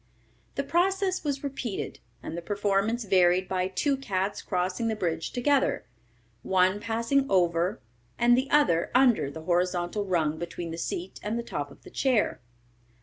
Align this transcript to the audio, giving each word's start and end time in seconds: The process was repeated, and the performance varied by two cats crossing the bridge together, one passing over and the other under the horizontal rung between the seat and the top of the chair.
The 0.55 0.63
process 0.63 1.23
was 1.23 1.43
repeated, 1.43 1.99
and 2.23 2.35
the 2.35 2.41
performance 2.41 3.03
varied 3.03 3.47
by 3.47 3.67
two 3.67 3.95
cats 3.95 4.41
crossing 4.41 4.87
the 4.87 4.95
bridge 4.95 5.29
together, 5.31 5.85
one 6.41 6.79
passing 6.79 7.29
over 7.29 7.79
and 8.17 8.35
the 8.35 8.49
other 8.49 8.89
under 8.95 9.29
the 9.29 9.41
horizontal 9.43 10.03
rung 10.05 10.39
between 10.39 10.71
the 10.71 10.77
seat 10.79 11.19
and 11.21 11.37
the 11.37 11.43
top 11.43 11.69
of 11.69 11.83
the 11.83 11.91
chair. 11.91 12.39